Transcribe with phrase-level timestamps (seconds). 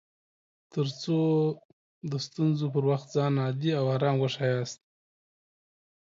[0.73, 1.19] تر څو
[2.11, 4.79] د ستونزو پر وخت ځان عادي او ارام وښياست